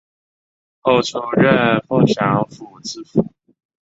[0.79, 3.31] 后出任凤翔府知府。